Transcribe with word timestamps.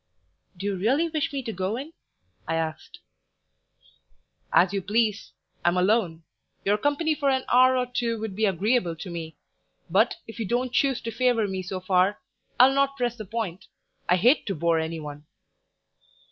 "Do 0.57 0.65
you 0.65 0.77
really 0.77 1.09
wish 1.09 1.31
me 1.31 1.43
to 1.43 1.53
go 1.53 1.77
in?" 1.77 1.93
I 2.47 2.55
asked. 2.55 3.01
"As 4.51 4.73
you 4.73 4.81
please 4.81 5.33
I'm 5.63 5.77
alone; 5.77 6.23
your 6.65 6.79
company 6.79 7.13
for 7.13 7.29
an 7.29 7.43
hour 7.53 7.77
or 7.77 7.85
two 7.85 8.19
would 8.19 8.35
be 8.35 8.45
agreeable 8.45 8.95
to 8.95 9.11
me; 9.11 9.35
but, 9.91 10.15
if 10.25 10.39
you 10.39 10.47
don't 10.47 10.73
choose 10.73 11.01
to 11.01 11.11
favour 11.11 11.47
me 11.47 11.61
so 11.61 11.79
far, 11.79 12.19
I'll 12.59 12.73
not 12.73 12.97
press 12.97 13.15
the 13.15 13.25
point. 13.25 13.67
I 14.09 14.15
hate 14.15 14.47
to 14.47 14.55
bore 14.55 14.79
any 14.79 14.99
one." 14.99 15.27